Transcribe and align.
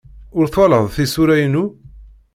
Ur 0.37 0.45
twalaḍ 0.47 0.85
tisura-inu? 0.95 1.65